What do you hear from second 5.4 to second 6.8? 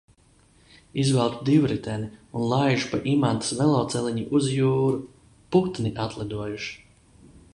Putni atlidojuši.